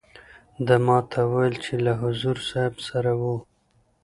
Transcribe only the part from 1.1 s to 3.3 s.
ته وویل چې له حضور صاحب سره